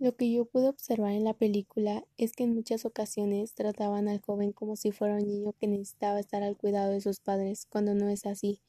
Lo 0.00 0.16
que 0.16 0.32
yo 0.32 0.46
pude 0.46 0.70
observar 0.70 1.12
en 1.12 1.24
la 1.24 1.34
película 1.34 2.06
es 2.16 2.32
que 2.32 2.44
en 2.44 2.54
muchas 2.54 2.86
ocasiones 2.86 3.52
trataban 3.52 4.08
al 4.08 4.22
joven 4.22 4.50
como 4.50 4.74
si 4.74 4.92
fuera 4.92 5.16
un 5.16 5.28
niño 5.28 5.52
que 5.60 5.66
necesitaba 5.66 6.18
estar 6.18 6.42
al 6.42 6.56
cuidado 6.56 6.90
de 6.90 7.02
sus 7.02 7.20
padres, 7.20 7.66
cuando 7.68 7.92
no 7.92 8.08
es 8.08 8.24
así. 8.24 8.62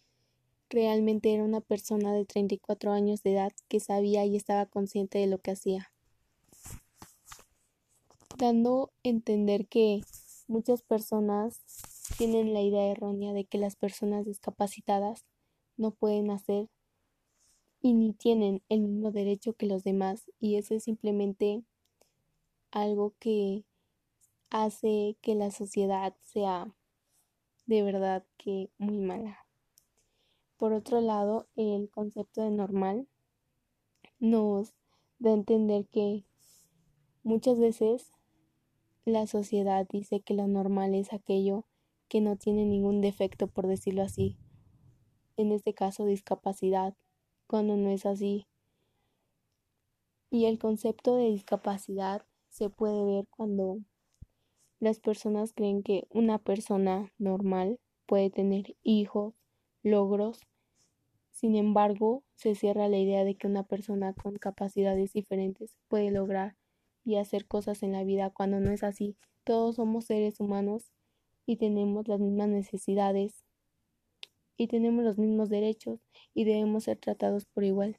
Realmente 0.69 1.33
era 1.33 1.45
una 1.45 1.61
persona 1.61 2.13
de 2.13 2.25
34 2.25 2.91
años 2.91 3.23
de 3.23 3.31
edad 3.31 3.53
que 3.69 3.79
sabía 3.79 4.25
y 4.25 4.35
estaba 4.35 4.65
consciente 4.65 5.19
de 5.19 5.27
lo 5.27 5.37
que 5.37 5.51
hacía. 5.51 5.93
Dando 8.37 8.91
a 8.91 9.07
entender 9.07 9.67
que 9.67 10.01
muchas 10.49 10.81
personas 10.81 11.61
tienen 12.17 12.53
la 12.53 12.59
idea 12.59 12.91
errónea 12.91 13.31
de 13.31 13.45
que 13.45 13.57
las 13.57 13.77
personas 13.77 14.25
discapacitadas 14.25 15.23
no 15.77 15.91
pueden 15.91 16.29
hacer 16.29 16.67
y 17.81 17.93
ni 17.93 18.13
tienen 18.13 18.61
el 18.69 18.81
mismo 18.81 19.11
derecho 19.11 19.53
que 19.53 19.65
los 19.65 19.83
demás 19.83 20.31
y 20.39 20.55
eso 20.55 20.75
es 20.75 20.83
simplemente 20.83 21.63
algo 22.71 23.13
que 23.19 23.65
hace 24.49 25.17
que 25.21 25.35
la 25.35 25.51
sociedad 25.51 26.15
sea 26.21 26.73
de 27.65 27.83
verdad 27.83 28.25
que 28.37 28.69
muy 28.77 28.97
mala. 28.97 29.45
Por 30.57 30.73
otro 30.73 31.01
lado, 31.01 31.47
el 31.55 31.89
concepto 31.89 32.43
de 32.43 32.51
normal 32.51 33.07
nos 34.19 34.73
da 35.17 35.31
a 35.31 35.33
entender 35.33 35.87
que 35.87 36.23
muchas 37.23 37.57
veces 37.57 38.11
la 39.05 39.25
sociedad 39.25 39.87
dice 39.89 40.21
que 40.21 40.35
lo 40.35 40.47
normal 40.47 40.93
es 40.93 41.13
aquello 41.13 41.65
que 42.07 42.21
no 42.21 42.35
tiene 42.35 42.65
ningún 42.65 43.01
defecto, 43.01 43.47
por 43.47 43.67
decirlo 43.67 44.03
así. 44.03 44.37
En 45.37 45.51
este 45.51 45.73
caso, 45.73 46.05
discapacidad 46.05 46.95
cuando 47.51 47.75
no 47.75 47.89
es 47.89 48.05
así. 48.05 48.47
Y 50.29 50.45
el 50.45 50.57
concepto 50.57 51.17
de 51.17 51.25
discapacidad 51.25 52.25
se 52.47 52.69
puede 52.69 53.03
ver 53.03 53.25
cuando 53.29 53.79
las 54.79 55.01
personas 55.01 55.51
creen 55.51 55.83
que 55.83 56.07
una 56.09 56.37
persona 56.37 57.11
normal 57.17 57.77
puede 58.05 58.29
tener 58.29 58.77
hijos, 58.83 59.33
logros. 59.83 60.47
Sin 61.31 61.57
embargo, 61.57 62.23
se 62.35 62.55
cierra 62.55 62.87
la 62.87 62.99
idea 62.99 63.25
de 63.25 63.35
que 63.35 63.47
una 63.47 63.63
persona 63.63 64.13
con 64.13 64.37
capacidades 64.37 65.11
diferentes 65.11 65.75
puede 65.89 66.09
lograr 66.09 66.55
y 67.03 67.17
hacer 67.17 67.47
cosas 67.47 67.83
en 67.83 67.91
la 67.91 68.05
vida 68.05 68.29
cuando 68.29 68.61
no 68.61 68.71
es 68.71 68.81
así. 68.81 69.17
Todos 69.43 69.75
somos 69.75 70.05
seres 70.05 70.39
humanos 70.39 70.93
y 71.45 71.57
tenemos 71.57 72.07
las 72.07 72.21
mismas 72.21 72.47
necesidades 72.47 73.43
y 74.61 74.67
tenemos 74.67 75.03
los 75.03 75.17
mismos 75.17 75.49
derechos 75.49 75.99
y 76.35 76.43
debemos 76.43 76.83
ser 76.83 76.97
tratados 76.97 77.45
por 77.45 77.63
igual. 77.63 77.97